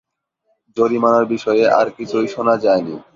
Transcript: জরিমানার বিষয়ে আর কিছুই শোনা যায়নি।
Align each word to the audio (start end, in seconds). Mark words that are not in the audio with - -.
জরিমানার 0.77 1.25
বিষয়ে 1.33 1.63
আর 1.79 1.87
কিছুই 1.97 2.27
শোনা 2.27 2.55
যায়নি। 2.57 2.95